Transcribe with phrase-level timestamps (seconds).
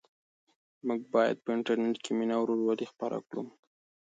[0.87, 3.43] موږ باید په انټرنيټ کې مینه او ورورولي خپره کړو.